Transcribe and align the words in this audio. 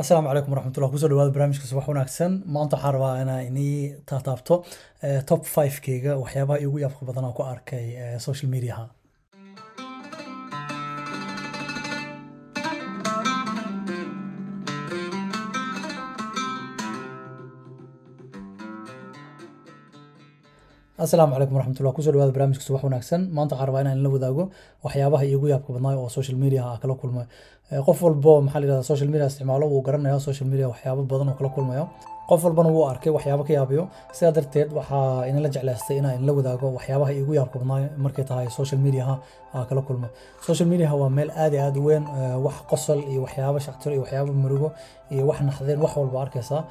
asalaamu 0.00 0.28
calaykum 0.30 0.52
waraxmatullah 0.54 0.90
ku 0.92 0.98
soo 1.02 1.08
dhawaada 1.10 1.32
barnaamijka 1.34 1.66
subax 1.70 1.86
wanaagsan. 1.90 2.32
Maanta 2.54 2.76
waxaan 2.76 2.94
rabaa 2.96 3.14
inaa 3.22 3.40
inii 3.50 3.94
taataabto 4.10 4.54
eh, 5.02 5.20
top 5.30 5.42
5 5.56 5.80
keyga 5.86 6.12
waxyaabaha 6.22 6.58
igu 6.66 6.78
yaabka 6.84 7.02
badan 7.08 7.24
aan 7.28 7.34
ku 7.38 7.42
arkay 7.42 7.86
eh, 8.02 8.18
social 8.26 8.48
mediaha 8.54 8.84
asalaamu 20.98 21.32
calaykum 21.34 21.54
waraxmatullah 21.56 21.94
ku 21.96 22.02
soo 22.02 22.12
dhawaada 22.12 22.32
barnaamijka 22.34 22.62
subax 22.68 22.82
wanaagsan. 22.86 23.20
Maanta 23.36 23.54
waxaan 23.54 23.68
rabaa 23.70 23.82
inaan 23.84 24.02
la 24.04 24.08
wadaago 24.14 24.44
waxyaabaha 24.84 25.24
iigu 25.30 25.46
yaabka 25.52 25.70
badnaa 25.74 25.94
oo 26.02 26.08
social 26.08 26.36
media 26.42 26.62
ah 26.72 26.78
kala 26.82 26.94
kulmay 27.02 27.26
qof 27.86 27.98
walbo 28.02 28.32
maxaa 28.46 28.60
la 28.60 28.64
yidhahdaa 28.66 28.82
social 28.92 29.08
media 29.12 29.26
isticmaalo 29.30 29.66
wuu 29.72 29.82
garanaya 29.86 30.18
social 30.28 30.48
media 30.52 30.66
waxyaabo 30.72 31.02
badan 31.10 31.28
oo 31.32 31.36
kala 31.38 31.50
kulmayo 31.56 31.84
qof 32.28 32.40
walbana 32.44 32.68
wuu 32.74 32.84
arkay 32.92 33.10
waxyaabo 33.16 33.42
ka 33.48 33.52
yaabiyo. 33.58 33.82
Sidaa 34.16 34.32
darteed 34.36 34.68
waxaa 34.78 35.26
inala 35.30 35.48
jeclaystay 35.54 35.96
inaan 36.00 36.14
inla 36.20 36.32
wadaago 36.38 36.66
waxyaabaha 36.76 37.12
iigu 37.18 37.32
yaabka 37.38 37.56
badnaa 37.60 37.88
markay 38.04 38.24
tahay 38.30 38.46
social 38.58 38.80
mediaha 38.86 39.14
kala 39.68 39.82
kulmo. 39.88 40.08
Social 40.46 40.68
mediaha 40.72 40.94
waa 41.00 41.08
meel 41.16 41.30
aad 41.42 41.54
aad 41.64 41.76
u 41.80 41.84
weyn 41.88 42.04
wax 42.46 42.56
qosol 42.70 42.98
iyo 43.10 43.20
waxyaabo 43.26 43.58
shactiro 43.66 43.92
iyo 43.94 44.02
waxyaabo 44.04 44.32
murugo 44.42 44.68
iyo 45.12 45.22
wax 45.30 45.38
naxdeen 45.48 45.80
wax 45.84 45.92
walba 45.96 46.18
arkaysaa. 46.24 46.62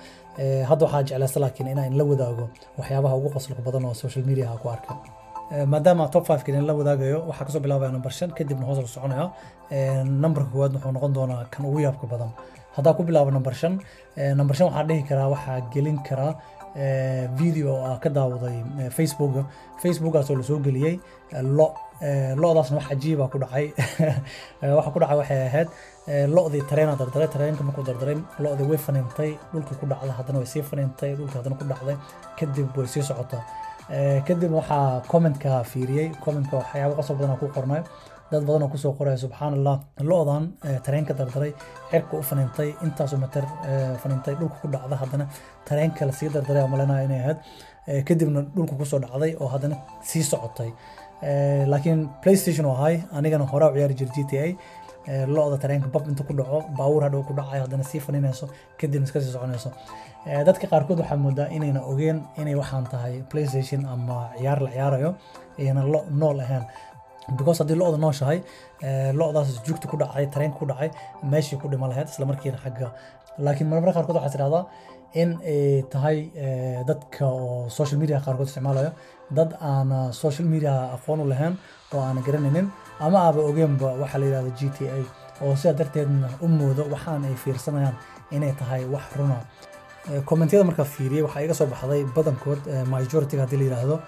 Hadda 0.70 0.84
waxaa 0.86 1.04
jeclaysta 1.08 1.40
laakiin 1.44 1.68
inaan 1.74 1.88
inla 1.92 2.04
wadaago 2.12 2.46
waxyaabaha 2.80 3.16
ugu 3.20 3.30
qosolka 3.36 3.62
badan 3.68 3.86
oo 3.90 3.94
social 4.04 4.24
media 4.30 4.48
ku 4.62 4.68
arkay. 4.76 4.98
Eh, 4.98 5.27
maadaama 5.52 6.08
top 6.12 6.28
5 6.28 6.44
kan 6.44 6.66
la 6.68 6.74
wadaagayo 6.74 7.24
waxaa 7.30 7.46
ka 7.46 7.52
soo 7.52 7.60
bilaabaya 7.64 7.92
number 7.92 8.12
5 8.12 8.36
kadibna 8.38 8.66
hoos 8.68 8.78
la 8.84 8.88
soconaya. 8.88 9.32
Eh, 9.72 10.04
numberka 10.04 10.50
koowaad 10.52 10.74
wuxuu 10.76 10.92
noqon 10.92 11.14
doonaa 11.14 11.46
kan 11.52 11.66
ugu 11.66 11.80
yaabka 11.80 12.08
badan. 12.08 12.32
Haddaa 12.76 12.94
ku 12.94 13.04
bilaabo 13.04 13.32
number 13.32 13.54
5 13.54 13.80
eh, 14.18 14.34
number 14.36 14.56
5 14.56 14.68
waxaa 14.70 14.84
dhihi 14.90 15.04
karaa 15.10 15.28
waxaa 15.34 15.60
gelin 15.74 15.98
karaa 16.08 16.36
eh, 16.76 17.28
video 17.40 17.80
ah 17.86 17.98
ka 18.04 18.10
daawaday 18.10 18.58
eh, 18.82 18.90
facebooka 18.98 19.42
facebookaas 19.82 20.30
oo 20.30 20.36
la 20.36 20.44
soo 20.44 20.60
geliyey 20.60 21.00
eh, 21.32 21.42
lo 21.44 21.74
Eh, 21.98 22.36
lo-daasna 22.38 22.78
wax 22.78 22.88
cajiiba 22.94 23.26
ku 23.32 23.40
dhacay. 23.42 23.74
Eh, 24.62 24.70
waxa 24.78 24.90
ku 24.94 25.00
dhacay 25.02 25.18
waxay 25.18 25.40
ahayd 25.50 25.70
eh, 26.06 26.28
lo-dii 26.30 26.62
tareena 26.70 26.94
dardaray 27.00 27.28
tareenka 27.28 27.64
markuu 27.66 27.82
dardaray 27.90 28.18
lo-dii 28.38 28.68
way 28.70 28.78
faniintay 28.78 29.32
dhulka 29.54 29.74
ku 29.82 29.86
dhacday 29.90 30.14
haddana 30.18 30.38
way 30.42 30.46
sii 30.54 30.62
faniintay 30.62 31.16
dhulka 31.18 31.36
haddana 31.42 31.56
ku 31.58 31.66
dhacday. 31.66 31.98
Kadib 32.38 32.70
way 32.78 32.86
sii 32.94 33.02
socotaa 33.02 33.42
Eh, 33.42 33.67
kadib 34.28 34.52
waxaa 34.60 35.02
commentka 35.12 35.64
fiiriyey. 35.72 36.12
Commentka 36.26 36.58
waxyaabo 36.62 36.96
qosol 37.00 37.16
badan 37.18 37.32
oo 37.36 37.38
ku 37.42 37.48
qornay. 37.56 37.82
Dad 38.32 38.44
badan 38.48 38.64
oo 38.64 38.70
ku 38.70 38.78
soo 38.78 38.94
qoraya 38.94 39.18
subxaan 39.18 39.54
allah 39.58 39.80
lo-dan 40.10 40.44
eh, 40.68 40.80
tareenka 40.86 41.14
dardaray 41.14 41.54
cirka 41.92 42.18
u 42.18 42.22
faniintay 42.30 42.70
intaasoo 42.84 43.18
mater 43.24 43.44
eh, 43.70 43.96
faniintay 44.04 44.36
dhulka 44.40 44.58
ku 44.62 44.68
dhacda 44.68 44.96
haddana 45.02 45.26
tareenka 45.68 46.06
la 46.06 46.12
sii 46.12 46.30
dardaray 46.36 46.68
malaynayo 46.68 47.06
inay 47.08 47.20
ahayd. 47.24 47.38
Eh, 47.88 48.04
kadibna 48.04 48.42
dhulka 48.56 48.76
ku 48.80 48.86
soo 48.86 49.00
dhacday 49.00 49.36
oo 49.40 49.48
haddana 49.48 49.76
sii 50.04 50.24
socotay. 50.24 50.72
Eh, 51.24 51.64
laakiin 51.72 52.10
playstation 52.22 52.66
oo 52.66 52.76
ahay 52.76 52.96
anigana 53.18 53.46
horaa 53.46 53.72
u 53.72 53.76
ciyaari 53.76 53.96
jira 54.00 54.12
g 54.16 54.24
t 54.30 54.34
a. 54.38 54.44
Eh, 54.46 54.56
lo-da 55.08 55.58
tareenka 55.64 55.88
bab 55.88 56.08
inta 56.12 56.24
ku 56.24 56.34
dhaco 56.34 56.60
baawur 56.78 57.02
hadhow 57.08 57.24
ku 57.28 57.34
dhacayo 57.34 57.62
haddana 57.66 57.84
sii 57.84 58.00
faninayso 58.00 58.46
kadibna 58.80 59.06
iska 59.08 59.20
sii 59.22 59.32
soconayso. 59.36 59.70
Dadka 60.48 60.68
qaarkood 60.72 61.00
waxaa 61.02 61.18
moodaa 61.26 61.48
inayna 61.58 61.82
ogeen 61.92 62.18
inay 62.42 62.56
waxaan 62.56 62.86
tahay 62.92 63.24
playstation 63.32 63.86
ama 63.86 64.18
ciyaar 64.38 64.60
la 64.66 64.70
ciyaarayo 64.76 65.16
ayna 65.60 65.82
lo 65.94 66.00
nool 66.22 66.40
ahayn 66.46 66.64
because 67.38 67.60
haddii 67.64 67.78
lo-da 67.82 67.98
nooshahay 67.98 68.40
lo-daas 69.20 69.50
jugta 69.68 69.88
ku 69.88 69.96
dhacay 69.98 70.26
tareenka 70.34 70.58
ku 70.60 70.66
dhacay 70.66 70.90
meeshii 71.32 71.58
ku 71.62 71.68
dhima 71.72 71.88
lahayd 71.88 72.08
isla 72.12 72.26
markiina 72.26 72.58
xagga. 72.64 72.92
Laakiin 73.46 73.68
marmar 73.70 73.94
qaarkood 73.96 74.16
waxaa 74.20 74.34
tidhahdaa 74.36 74.64
in 75.14 75.30
ay 75.46 75.84
tahay 75.92 76.30
eh, 76.36 76.84
dadka 76.88 77.26
oo 77.26 77.70
social 77.70 78.00
media 78.00 78.20
qaarkood 78.26 78.48
isticmaalayo. 78.48 78.92
Dad 79.32 79.52
aan 79.62 80.14
social 80.14 80.48
media 80.48 80.74
aqoon 80.96 81.20
u 81.20 81.26
lahayn 81.28 81.56
oo 81.94 82.02
aan 82.02 82.22
garanaynin 82.26 82.68
ama 83.00 83.18
aaba 83.28 83.42
ogeenba 83.50 83.88
waxaa 84.02 84.20
la 84.20 84.26
yidhahda 84.26 84.52
g 84.60 84.70
t 84.76 84.78
a 84.88 84.98
oo 85.44 85.56
sidaa 85.56 85.74
darteedna 85.80 86.28
u 86.42 86.48
moodo 86.48 86.84
waxaan 86.94 87.26
ay 87.26 87.36
fiirsanayaan 87.44 87.96
inay 88.32 88.54
tahay 88.60 88.86
wax 88.94 89.06
runa. 89.18 89.38
Eh, 90.12 90.22
kommentiyada 90.30 90.64
markaa 90.70 90.86
fiiriyey 90.86 91.24
waxaa 91.28 91.44
iga 91.46 91.54
soo 91.54 91.68
baxday 91.68 92.04
badankood 92.16 92.62
eh, 92.68 92.84
majority 92.88 93.36
haddii 93.38 93.58
la 93.60 93.66
yidhaahdo 93.68 94.00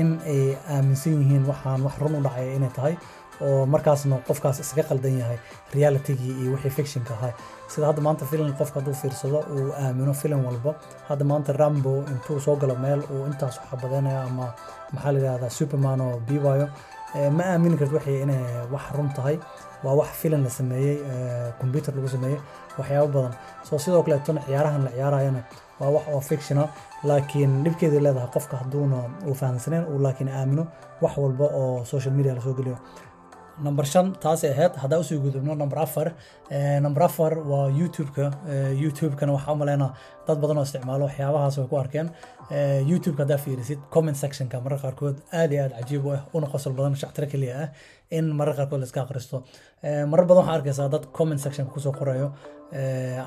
in 0.00 0.18
ay 0.26 0.56
aaminsan 0.74 1.12
yihiin 1.22 1.44
waxaan 1.50 1.80
wax 1.86 1.94
run 2.02 2.14
u 2.18 2.20
dhacaya 2.26 2.54
inay 2.58 2.70
tahay 2.76 2.94
oo 3.40 3.66
markaasna 3.66 4.16
qofkaas 4.28 4.60
iskaga 4.60 4.88
qaldan 4.88 5.18
yahay 5.18 5.38
realitygii 5.74 6.32
iyo 6.42 6.50
wixii 6.54 6.70
fictionka 6.70 7.14
ahay 7.14 7.32
sida 7.72 7.86
hadda 7.86 8.02
maanta 8.06 8.24
filim 8.30 8.52
qofka 8.60 8.80
hadduu 8.80 8.94
fiirsado 8.94 9.38
uu 9.56 9.72
aamino 9.84 10.12
filim 10.14 10.44
walba 10.46 10.74
hadda 11.08 11.24
maanta 11.24 11.52
rambo 11.52 11.92
intuu 12.12 12.40
soo 12.40 12.56
galo 12.56 12.74
meel 12.84 13.00
uu 13.14 13.26
intaas 13.30 13.60
xabadeynaya 13.70 14.22
ama 14.28 14.46
maxaa 14.92 15.12
la 15.12 15.18
yidhahdaa 15.18 15.50
superman 15.58 16.00
oo 16.00 16.20
biibayo 16.28 16.68
ma 17.36 17.42
aamini 17.52 17.76
karti 17.80 17.94
waxay 17.94 18.16
inay 18.22 18.42
wax 18.72 18.84
run 18.96 19.08
tahay. 19.16 19.38
Waa 19.84 19.94
wax 20.00 20.08
filim 20.22 20.42
la 20.44 20.50
sameeyey 20.50 20.96
computer 21.60 21.94
lagu 21.94 22.08
sameeyey 22.08 22.38
waxyaabo 22.78 23.08
badan. 23.14 23.32
So 23.62 23.78
sidoo 23.78 24.02
kaleetona 24.02 24.40
ciyaarahan 24.46 24.82
la 24.84 24.90
ciyaarayana 24.90 25.40
waa 25.80 25.90
wax 25.94 26.04
oo 26.14 26.20
fictiona 26.20 26.64
laakiin 27.08 27.52
dhibkeeday 27.64 28.00
leedahay 28.06 28.28
qofka 28.34 28.56
hadduuna 28.56 28.96
uu 29.28 29.34
fahamsaneen 29.34 29.84
uu 29.92 29.98
laakiin 30.04 30.28
aamino 30.28 30.66
wax 31.02 31.16
walba 31.22 31.44
oo 31.60 31.84
social 31.84 32.14
media 32.18 32.34
la 32.34 32.40
soo 32.40 32.54
geliyo 32.58 32.76
number 33.62 33.84
shan 33.86 34.12
taasay 34.22 34.50
ahayd 34.54 34.74
haddaa 34.82 34.98
u 34.98 35.04
sii 35.04 35.18
gudubno 35.24 35.54
number 35.54 35.78
afar. 35.78 36.12
Number 36.80 37.02
afar 37.02 37.32
waa 37.50 37.68
youtube-ka. 37.80 38.26
Youtube-kana 38.82 39.32
waxaa 39.36 39.52
u 39.52 39.56
maleynaa 39.62 39.90
dad 40.26 40.38
badan 40.42 40.58
oo 40.58 40.62
isticmaalo 40.68 41.04
waxyaabahaas 41.08 41.58
way 41.58 41.66
ku 41.72 41.76
arkeen. 41.82 42.08
Youtube-ka 42.90 43.22
haddaa 43.24 43.38
fiirisid 43.44 43.78
comment 43.94 44.16
sectionka 44.22 44.60
marar 44.64 44.78
qaarkood 44.84 45.16
aad 45.32 45.52
iyo 45.52 45.62
aad 45.64 45.72
cajiib 45.80 46.06
u 46.06 46.10
ah 46.16 46.20
una 46.34 46.46
qosol 46.54 46.72
badan 46.78 46.94
shactiro 47.02 47.26
keliya 47.32 47.54
ah 47.64 47.68
in 48.10 48.26
marar 48.40 48.54
qaarkood 48.58 48.80
la 48.82 48.86
iska 48.90 49.00
akhristo 49.06 49.36
marar 50.12 50.26
badan 50.30 50.42
waxaa 50.44 50.56
arkaysaa 50.58 50.88
dad 50.94 51.04
comment 51.18 51.40
sectionka 51.44 51.72
ku 51.74 51.80
soo 51.80 51.92
qorayo 52.00 52.28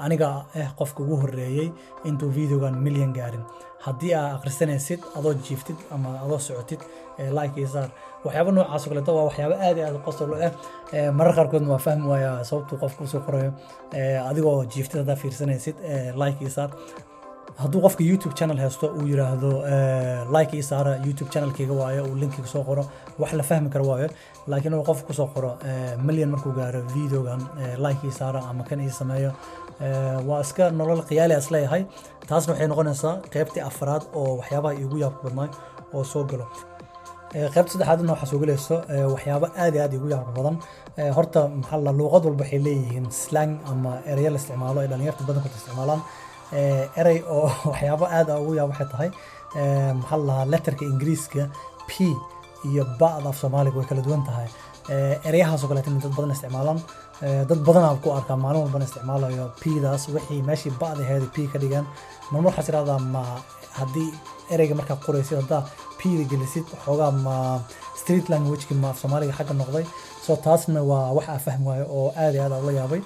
aniga 0.06 0.28
ah 0.62 0.69
qofka 0.80 1.03
ugu 1.03 1.16
horeeyey 1.24 1.72
intuu 2.06 2.30
videogan 2.30 2.75
milyan 2.85 3.13
gaarin. 3.13 3.44
Haddii 3.85 4.13
aa 4.13 4.35
akhrisanaysid 4.35 5.00
adoo 5.18 5.34
jiiftid 5.34 5.78
ama 5.91 6.09
adoo 6.25 6.40
socotid 6.40 6.81
eh, 7.19 7.31
like 7.38 7.59
iyo 7.59 7.68
saar 7.69 7.90
waxyaabo 8.25 8.52
noocaas 8.52 8.84
oo 8.88 8.90
kaleeto 8.90 9.16
waa 9.16 9.25
waxyaabo 9.30 9.56
aad 9.68 9.78
aad 9.80 9.97
qosol 10.06 10.34
ah 10.47 10.52
Eh, 10.94 11.12
marar 11.12 11.34
qaarkoodna 11.35 11.69
waa 11.74 11.78
fahmi 11.85 12.08
waaya 12.12 12.44
sababtuu 12.50 12.78
qofka 12.84 13.03
u 13.03 13.08
soo 13.08 13.19
qorayo 13.28 13.52
Eh, 13.94 14.19
adigoo 14.30 14.66
jiiftid 14.74 14.97
haddaa 15.02 15.16
fiirsanaysid 15.16 15.75
eh, 15.84 16.12
like 16.22 16.40
iyo 16.44 16.50
saar 16.58 16.69
hadduu 17.62 17.81
qofka 17.85 18.03
youtube 18.09 18.34
channel 18.38 18.57
haysto 18.63 18.88
uu 19.00 19.06
yiraahdo 19.12 19.50
eh, 19.73 20.19
like 20.35 20.51
ii 20.57 20.63
saara 20.69 20.91
youtube 21.06 21.29
channelkayga 21.34 21.73
waayo 21.81 22.03
uu 22.09 22.16
linkiga 22.22 22.47
soo 22.53 22.63
qoro 22.69 22.84
wax 23.19 23.31
la 23.34 23.44
fahmi 23.44 23.69
karo 23.69 23.85
waayo. 23.91 24.09
Laakiin 24.47 24.73
uu 24.73 24.84
qofka 24.90 25.07
ku 25.07 25.13
soo 25.13 25.28
qoro 25.34 25.51
eh, 25.69 25.97
million 26.07 26.29
markuu 26.29 26.51
gaaro 26.59 26.81
videogan 26.96 27.41
eh, 27.62 27.75
like 27.85 28.01
ii 28.07 28.12
saara 28.19 28.40
ama 28.50 28.63
kan 28.63 28.79
ii 28.81 28.90
sameeyo 29.00 29.31
waa 30.28 30.41
iska 30.41 30.69
nolol 30.72 31.01
khiyaali 31.09 31.34
a 31.34 31.38
is 31.44 31.50
leeyahay 31.51 31.84
taasna 32.29 32.53
waxay 32.53 32.67
noqonaysaa 32.72 33.13
qeybtii 33.34 33.63
afraad 33.69 34.03
oo 34.19 34.38
waxyaabaha 34.40 34.73
iigu 34.81 34.97
yaabka 35.03 35.23
badnaa 35.28 35.50
oo 35.94 36.03
soo 36.03 36.23
galo. 36.31 36.46
Qaybta 37.53 37.72
saddexaadna 37.73 38.12
waxaa 38.13 38.29
soo 38.31 38.40
gelayso 38.44 38.75
waxyaabo 39.13 39.47
aad 39.62 39.73
iyo 39.75 39.84
aad 39.84 39.94
igu 39.97 40.07
yaabka 40.13 40.31
badan. 40.38 40.56
Horta 41.17 41.41
maxaa 41.59 41.79
la 41.88 41.91
luuqad 42.00 42.23
walba 42.28 42.44
waxay 42.44 42.59
leeyihiin 42.67 43.07
slang 43.12 43.53
ama 43.72 43.91
ereyo 44.12 44.29
la 44.34 44.38
isticmaalo 44.41 44.79
ay 44.84 44.88
dhalinyarta 44.91 45.23
badankood 45.29 45.56
isticmaalaan 45.59 46.01
erey 46.52 47.24
oo 47.28 47.50
waxyaabo 47.72 48.06
aad 48.18 48.30
ugu 48.30 48.56
yaab 48.59 48.69
waxay 48.72 48.88
tahay 48.94 49.09
eh, 49.59 49.91
maxaa 50.00 50.18
la 50.18 50.25
lahaa 50.30 50.46
letterka 50.53 50.85
ingiriiska 50.85 51.50
p 51.88 51.91
iyo 52.66 52.84
ba'da 53.00 53.30
af 53.30 53.38
soomaaliga 53.40 53.78
way 53.78 53.85
kala 53.85 54.02
duwan 54.02 54.24
tahay. 54.25 54.47
Eh, 54.90 55.19
ereyahaasoo 55.28 55.68
kaleeto 55.68 55.91
dad 55.91 56.16
badan 56.16 56.31
isticmaalaan. 56.31 56.80
Eh, 57.22 57.44
dad 57.50 57.59
badanaa 57.68 57.96
ku 58.03 58.12
arkaa 58.12 58.38
maalin 58.38 58.62
walbana 58.66 58.85
isticmaalayo 58.85 59.46
p-daas 59.62 60.03
wixii 60.16 60.41
meeshii 60.50 60.74
ba'da 60.81 61.02
ahayd 61.03 61.24
p 61.35 61.47
ka 61.52 61.59
dhigan 61.59 61.85
marmar 62.32 62.49
waxaa 62.49 62.67
tirahdaa 62.67 62.99
ma 62.99 63.23
haddii 63.79 64.09
ereyga 64.53 64.76
markaa 64.79 64.97
qoraysid 65.05 65.38
haddaa 65.41 65.64
p-da 65.99 66.23
gelisid 66.32 66.66
xoogaa 66.85 67.11
ma 67.26 67.35
street 68.02 68.26
languageki 68.32 68.73
ma 68.82 68.90
af 68.94 68.97
soomaaliga 69.02 69.34
xagga 69.40 69.53
noqday. 69.61 69.85
So 70.26 70.35
taasna 70.46 70.82
waa 70.90 71.11
wax 71.17 71.28
fahmi 71.46 71.66
waayo 71.70 71.85
oo 71.97 72.08
aad 72.23 72.35
aad 72.35 72.53
ula 72.64 72.72
yaabay. 72.79 73.02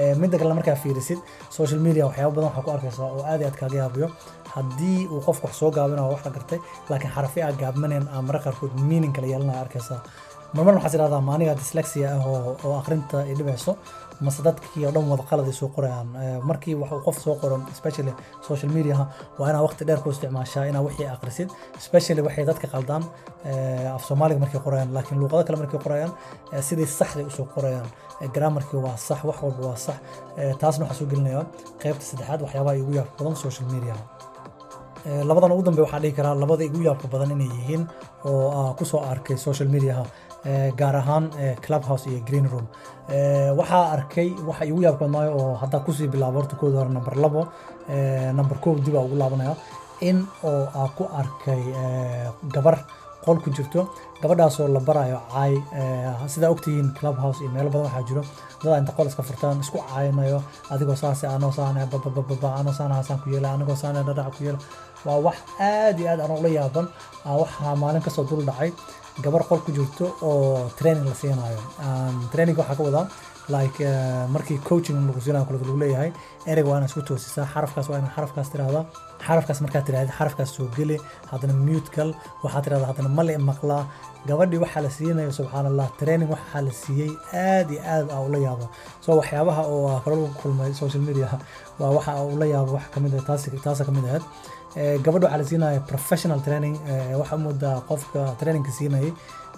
Eh, 0.00 0.14
midda 0.20 0.38
kale 0.38 0.54
markaa 0.58 0.76
fiirisid 0.82 1.18
social 1.58 1.80
media 1.86 2.04
waxyaabo 2.08 2.32
badan 2.36 2.48
waxaa 2.50 2.64
ku 2.66 2.70
arkaysaa 2.76 3.08
oo 3.16 3.22
aad 3.32 3.42
aad 3.48 3.56
kaaga 3.60 3.76
yaabiyo. 3.82 4.08
Haddii 4.54 5.06
uu 5.12 5.20
qofku 5.26 5.46
wax 5.46 5.54
soo 5.60 5.70
gaabinayo 5.76 6.08
wax 6.14 6.22
la 6.26 6.30
gartay 6.36 6.58
laakiin 6.90 7.12
xarafyo 7.14 7.42
aa 7.46 7.52
gaabmaneen 7.62 8.04
aa 8.14 8.22
marar 8.26 8.42
qaarkood 8.44 8.72
meaning 8.90 9.12
kala 9.16 9.26
yeelanaya 9.32 9.60
arkaysaa 9.64 10.00
marmar 10.56 10.74
waxaa 10.76 10.92
tidhahdaa 10.94 11.20
ma 11.28 11.32
aniga 11.36 11.54
dyslexia 11.60 12.08
ah 12.16 12.26
oo, 12.64 12.72
akhrinta 12.80 13.16
ay 13.28 13.34
dhibayso 13.38 13.72
mase 14.24 14.40
dadkii 14.46 14.86
oo 14.86 14.92
dhan 14.94 15.04
wada 15.10 15.24
qalad 15.30 15.46
ay 15.50 15.52
soo 15.60 15.68
qorayaan. 15.76 16.08
Markii 16.48 16.74
wax 16.80 16.90
qof 17.06 17.16
soo 17.24 17.34
qoran 17.42 17.62
especially 17.74 18.12
social 18.48 18.70
mediaha 18.76 19.04
waa 19.38 19.50
inaa 19.50 19.62
waqti 19.66 19.84
dheer 19.88 20.00
ku 20.02 20.10
isticmaashaa 20.14 20.64
inaa 20.70 20.82
wixii 20.86 21.08
akhrisid 21.14 21.48
especially 21.80 22.22
waxay 22.26 22.44
dadka 22.50 22.66
qaldaan 22.74 23.02
af 23.96 24.02
soomaaliga 24.08 24.40
markay 24.44 24.60
qorayaan 24.66 24.90
laakiin 24.96 25.18
luuqado 25.20 25.42
kale 25.46 25.58
markay 25.62 25.80
qorayaan 25.84 26.12
sidii 26.68 26.86
saxday 26.98 27.24
u 27.30 27.30
soo 27.30 27.46
qorayaan. 27.54 27.88
Grammarkii 28.34 28.80
waa 28.86 28.96
sax 28.96 29.20
wax 29.28 29.38
walba 29.42 29.62
waa 29.68 29.76
sax. 29.86 29.96
Taasna 30.60 30.84
waxaa 30.86 30.98
soo 31.00 31.06
gelinayaa 31.12 31.44
qaybta 31.82 32.04
saddexaad 32.10 32.40
waxyaabaha 32.46 32.76
igu 32.82 32.92
yaabka 32.98 33.16
badan 33.24 33.36
social 33.44 33.66
mediaha 33.74 34.02
labadan 35.04 35.52
ugu 35.52 35.62
dambe 35.62 35.82
waxaa 35.84 36.00
dhihi 36.00 36.12
karaa 36.18 36.34
labada 36.34 36.64
igu 36.64 36.80
yaabka 36.86 37.08
badan 37.12 37.30
inay 37.36 37.48
yihiin 37.56 37.82
oo 38.24 38.74
ku 38.78 38.84
soo 38.84 39.00
arkay 39.12 39.36
social 39.36 39.68
mediaha 39.68 40.04
gaar 40.78 40.96
ahaan 40.96 41.24
clubhouse 41.64 42.06
iyo 42.10 42.20
green 42.28 42.46
room. 42.52 42.66
Waxaa 43.58 43.84
arkay 43.96 44.28
waxa 44.48 44.64
igu 44.64 44.80
yaabka 44.82 45.04
badnaayo 45.04 45.30
oo 45.40 45.54
haddaa 45.62 45.80
ku 45.86 45.92
sii 45.92 46.08
bilaabo 46.08 46.38
horta 46.40 46.56
kooda 46.56 46.78
hore 46.78 46.90
number 46.96 47.14
labo 47.16 47.42
number 48.38 48.56
kow 48.64 48.74
dib 48.84 48.96
aa 48.96 49.04
ugu 49.04 49.16
laabanaya 49.16 49.54
in 50.00 50.24
oo 50.44 50.88
ku 50.96 51.04
arkay 51.20 51.62
gabar 52.54 52.76
qol 53.24 53.38
ku 53.44 53.50
jirto. 53.56 53.80
Gabadhaasoo 54.22 54.68
la 54.74 54.80
barayo 54.88 55.18
caay 55.32 55.54
sidaa 56.32 56.50
ogtihiin 56.54 56.88
clubhouse 56.98 57.40
iyo 57.42 57.50
meelo 57.54 57.70
badan 57.70 57.86
waxaa 57.88 58.02
jiro. 58.08 58.22
Dadaa 58.62 58.78
inta 58.82 58.92
qol 58.96 59.06
iska 59.10 59.22
furtaan 59.28 59.60
isku 59.64 59.78
caaynayo 59.88 60.38
adigoo 60.72 60.96
saase 61.02 61.26
anoo 61.26 61.52
saane 61.58 61.86
babababa 61.92 62.48
anoo 62.60 62.72
saane 62.78 62.94
hasaan 62.94 63.20
ku 63.22 63.30
yeela. 63.34 63.48
Anigoo 63.56 63.76
saane 63.82 64.00
dhadhac 64.06 64.32
ku 64.36 64.44
yeela. 64.44 64.58
Waa 65.04 65.18
wax 65.26 65.36
aad 65.60 65.98
iyo 66.00 66.08
aad 66.12 66.20
aan 66.24 66.32
ula 66.40 66.48
yaaban. 66.58 66.86
Waxaa 67.42 67.74
maalin 67.82 68.02
ka 68.06 68.10
soo 68.10 68.24
dul 68.28 68.44
dhacay 68.48 68.70
gabar 69.22 69.42
qol 69.48 69.60
ku 69.64 69.70
jirto 69.72 70.06
oo 70.22 70.68
training 70.78 71.04
la 71.10 71.14
siinayo. 71.14 71.60
Training 72.32 72.56
waxaa 72.58 72.76
ka 72.78 72.82
wadaa 72.82 73.06
like 73.54 73.84
markii 74.34 74.58
coaching 74.68 74.98
lagu 75.06 75.20
siinayo 75.20 75.46
lagu 75.50 75.76
leeyahay 75.82 76.10
ereyga 76.50 76.68
waa 76.70 76.78
inaad 76.78 76.88
isku 76.90 77.02
toosisaa 77.08 77.46
xarafkaas 77.54 77.88
waa 77.90 77.98
inaad 78.00 78.14
xarafkaas 78.16 78.48
tirahdaa 78.52 78.84
xarafkaas 79.26 79.60
markaad 79.64 79.84
tirahdid 79.86 80.12
xarafkaas 80.18 80.50
soo 80.56 80.66
geli 80.76 80.96
haddana 81.30 81.54
mute 81.66 81.88
waxaad 82.44 82.62
tirahdaa 82.64 82.88
haddana 82.90 83.08
male 83.18 83.34
maqlaa 83.50 83.84
gabadhii 84.28 84.60
waxaa 84.64 84.82
la 84.86 84.90
siinayo 84.96 85.32
subxaan 85.38 85.66
training 86.00 86.30
waxaa 86.34 86.60
la 86.66 86.72
siiyey 86.82 87.10
aad 87.46 87.68
iyo 87.70 87.80
aad 87.94 88.06
aa 88.14 88.20
ula 88.26 88.38
yaabo 88.46 88.66
so 89.04 89.08
waxyaabaha 89.20 89.62
oo 89.72 90.00
kala 90.04 90.16
lagu 90.16 90.28
kulmay 90.40 90.72
social 90.82 91.02
media 91.08 91.28
waa 91.80 91.90
waxa 91.96 92.12
ula 92.34 92.46
yaabo 92.54 92.72
wax 92.76 92.84
ka 92.94 92.98
mid 93.04 93.12
ah 93.18 93.24
taasa 93.64 93.84
ka 93.88 93.92
mid 93.96 94.04
ahayd 94.08 94.24
gabadha 94.74 95.26
waxaa 95.26 95.38
la 95.38 95.44
siinaya 95.44 95.80
professional 95.80 96.40
training 96.46 96.76
waxaa 97.20 97.38
moodaa 97.46 97.80
qofka 97.88 98.20
trainingka 98.40 98.72
siinayay. 98.78 99.12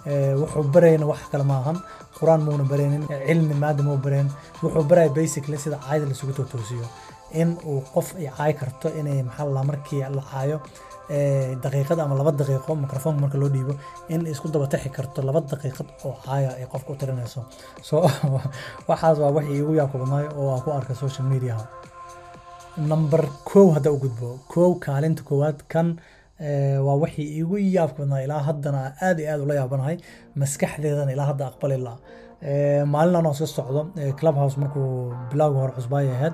Wuxuu 0.07 0.63
barayna 0.71 1.05
wax 1.05 1.27
kale 1.31 1.43
maahan 1.43 1.77
qur'aan 2.17 2.41
muuna 2.45 2.63
baraynin 2.63 3.03
cilmi 3.27 3.53
maada 3.53 3.83
muu 3.83 3.97
barayn 3.97 4.29
wuxuu 4.63 4.83
baraya 4.87 5.09
basically 5.09 5.57
sida 5.57 5.77
caayda 5.83 6.05
lasugu 6.07 6.33
toosiyo 6.33 6.87
in 7.33 7.57
uu 7.65 7.81
qof 7.93 8.15
ay 8.15 8.29
caay 8.37 8.53
karto 8.53 8.87
inay 8.99 9.23
maxaa 9.23 9.45
la 9.55 9.63
markii 9.63 10.01
la 10.17 10.23
caayo 10.31 10.61
daqiiqad 11.63 11.99
ama 11.99 12.15
laba 12.15 12.31
daqiiqo 12.31 12.75
microfoonka 12.75 13.21
marka 13.21 13.37
loo 13.37 13.49
dhiibo 13.49 13.73
in 14.09 14.21
isku 14.27 14.47
daba 14.47 14.67
taxi 14.67 14.89
karto 14.89 15.21
laba 15.21 15.41
daqiiqad 15.41 15.87
oo 16.05 16.15
caaya 16.25 16.49
ay 16.59 16.65
qofka 16.71 16.93
u 16.93 16.95
tirinayso 16.95 17.41
so 17.81 17.95
waxaas 18.89 19.17
waa 19.19 19.31
wixii 19.37 19.59
igu 19.59 19.75
yaabka 19.79 19.97
badnaayo 19.97 20.29
oo 20.39 20.49
aan 20.55 20.61
ku 20.63 20.71
arkay 20.71 20.95
social 20.95 21.25
mediaha 21.27 21.63
number 22.77 23.21
kow 23.45 23.71
hadda 23.75 23.91
u 23.91 23.97
gudbo. 23.99 24.39
Kow 24.47 24.75
kaalinta 24.79 25.23
koowaad 25.23 25.63
kan 25.69 25.97
waa 26.85 26.95
wixii 27.03 27.39
igu 27.41 27.57
yaabka 27.57 27.99
badnaa 28.03 28.21
ilaa 28.25 28.41
haddana 28.47 28.93
aad 29.01 29.19
iyo 29.19 29.31
aad 29.33 29.41
ula 29.45 29.53
yaabanahay. 29.59 29.97
Maskaxdeedana 30.35 31.11
ilaa 31.11 31.27
hadda 31.31 31.47
aqbali 31.51 31.77
la 31.77 31.93
maalin 32.85 33.15
anoo 33.15 33.31
iska 33.33 33.47
socdo 33.47 33.81
clubhouse 34.19 34.57
markuu 34.61 35.13
bilowga 35.31 35.59
hore 35.59 35.73
cusbaaya 35.77 36.11
ahayd 36.17 36.33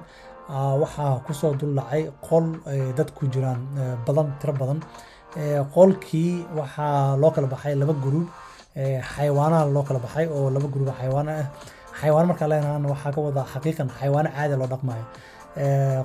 waxaa 0.82 1.20
ku 1.26 1.34
soo 1.34 1.54
dul 1.60 1.76
dhacay 1.78 2.04
qol 2.28 2.46
dad 2.98 3.10
ku 3.16 3.28
jiraan 3.34 3.60
badan 4.06 4.28
tiro 4.40 4.54
badan. 4.54 4.80
Qolkii 5.76 6.46
waxaa 6.60 7.16
loo 7.22 7.32
kala 7.32 7.48
baxay 7.48 7.76
laba 7.76 7.94
gruub 8.04 8.28
xayawaanaha 9.16 9.66
loo 9.76 9.84
kala 9.88 10.00
baxay 10.00 10.26
oo 10.28 10.50
laba 10.50 10.68
gruub 10.74 10.90
xayawaan 11.00 11.30
ah. 11.30 11.46
Xayawaan 12.00 12.28
markaa 12.28 12.48
leenahan 12.52 12.86
waxaa 12.94 13.12
ka 13.16 13.22
wadaa 13.22 13.46
xaqiiqan 13.54 13.88
xayawaano 14.00 14.30
caadi 14.36 14.56
loo 14.62 14.68
dhaqmayo 14.74 15.06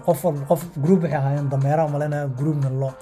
qof 0.07 0.23
qof 0.49 0.63
gruub 0.77 1.03
waxay 1.03 1.19
ahaayeen 1.19 1.49
dameera 1.49 1.89
malayna 1.89 2.27
gruubna 2.39 2.71
lo. 2.71 2.93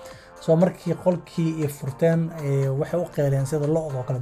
Soo 0.40 0.56
markii 0.56 0.94
qolkii 0.94 1.58
iyo 1.58 1.68
furteen 1.68 2.30
waxay 2.78 3.00
u 3.00 3.06
qeeleen 3.14 3.46
sida 3.46 3.66
lo-da 3.66 3.98
oo 3.98 4.02
kale. 4.02 4.20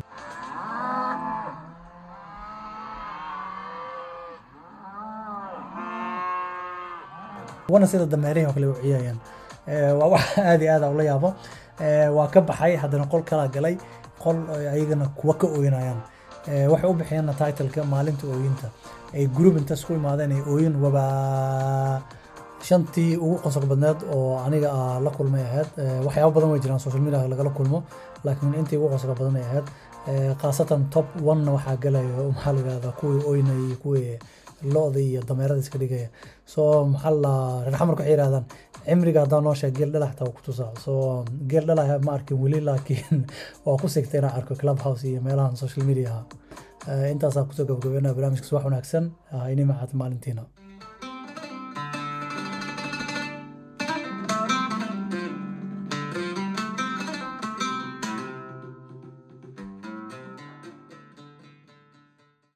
Wana 7.68 7.86
sida 7.86 8.06
dameerihii 8.06 8.46
oo 8.46 8.52
kale 8.52 8.66
u 8.66 8.74
ciyaayeen. 8.80 9.18
Waa 9.98 10.08
wax 10.08 10.38
aad 10.48 10.62
iyo 10.62 10.72
aad 10.72 10.84
ula 10.94 11.04
yaabo. 11.04 11.34
Waa 12.16 12.28
ka 12.28 12.40
baxay 12.40 12.76
haddana 12.76 13.06
qol 13.06 13.22
kala 13.22 13.48
galay. 13.48 13.76
Qol 14.22 14.36
ayagana 14.72 15.08
kuwa 15.08 15.34
ka 15.34 15.46
ooyinayaan 15.46 16.00
waxay 16.72 16.90
u 16.90 16.94
bixiyeenna 16.94 17.32
titleka 17.34 17.84
maalinta 17.84 18.26
ooyinta 18.26 18.68
ay 19.14 19.26
group 19.36 19.54
inta 19.60 19.74
isku 19.78 19.94
imaadeen 20.00 20.34
ay 20.36 20.42
ooyin 20.52 20.74
waba. 20.82 21.04
Shantii 22.64 23.16
ugu 23.20 23.36
qosol 23.44 23.66
badneed 23.68 23.98
oo 24.14 24.38
aniga 24.40 24.70
la 25.04 25.10
kulmay 25.16 25.44
ahayd 25.48 25.68
waxyaabo 26.06 26.32
badan 26.36 26.50
way 26.52 26.60
jiraan 26.64 26.80
social 26.80 27.02
media 27.06 27.28
lagala 27.32 27.50
kulmo 27.58 27.78
laakiin 28.24 28.54
intii 28.60 28.78
ugu 28.78 28.88
qosolka 28.94 29.18
badan 29.20 29.36
ay 29.36 29.44
ahayd 29.48 29.66
khaasatan 30.40 30.88
top 30.94 31.06
one 31.32 31.44
waxaa 31.56 31.76
galayo 31.84 32.32
maxaa 32.32 32.52
la 32.56 32.60
yidhahdaa 32.60 32.94
kuwii 33.00 33.20
oynay 33.32 33.60
iyo 33.66 33.76
kuwii 33.84 34.18
lo-da 34.74 35.00
iyo 35.00 35.20
dameerada 35.28 35.60
iska 35.60 35.78
dhigaya 35.78 36.08
so 36.46 36.86
maxaa 36.92 37.10
la 37.24 37.34
waxay 37.90 38.10
yidhahdaan 38.12 38.44
cimriga 38.86 39.20
haddaa 39.24 39.40
noo 39.40 39.54
sheeg 39.60 39.74
geel 39.78 39.92
dhalax 39.92 40.16
taa 40.18 40.32
ku 40.36 40.40
tusaa 40.46 40.72
so 40.84 41.24
geel 41.50 41.64
dhalax 41.68 42.00
ma 42.06 42.12
arkin 42.16 42.40
weli 42.42 42.60
laakiin 42.68 43.26
waa 43.64 43.76
ku 43.82 43.88
sigtay 43.88 44.18
inaan 44.20 44.34
arko 44.38 44.54
club 44.62 44.78
house 44.86 45.04
iyo 45.08 45.20
meelahan 45.26 45.56
social 45.62 45.84
mediaha 45.90 46.20
intaasaa 47.12 47.44
ku 47.48 47.52
soo 47.56 47.64
gabagabeynaa 47.70 48.14
barnaamijka 48.16 48.46
subax 48.48 48.64
wanaagsan. 48.68 49.04
Ini 49.52 49.64
maxaad 49.70 49.92
maalintiina 50.00 50.42